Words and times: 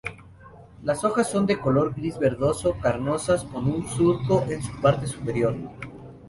Las 0.81 1.03
hojas 1.03 1.29
son 1.29 1.45
de 1.45 1.59
color 1.59 1.93
gris-verdoso, 1.93 2.75
carnosas, 2.81 3.43
con 3.43 3.67
un 3.71 3.87
surco 3.87 4.43
en 4.49 4.63
su 4.63 4.81
parte 4.81 5.05
superior. 5.05 5.55